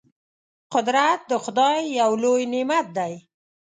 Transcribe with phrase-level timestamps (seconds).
[0.73, 3.13] قدرت د خدای یو لوی نعمت دی.